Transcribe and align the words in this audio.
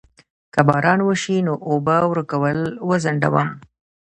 که 0.53 0.61
باران 0.67 0.99
وشي 1.07 1.37
نو 1.47 1.53
اوبه 1.69 1.97
ورکول 2.11 2.59
وځنډوم؟ 2.89 3.49